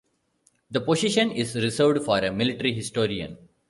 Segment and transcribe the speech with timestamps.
[0.71, 3.37] The position is reserved for a military historian.